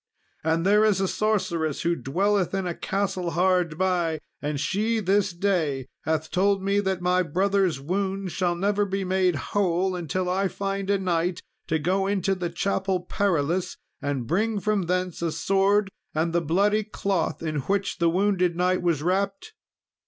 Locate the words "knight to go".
10.97-12.07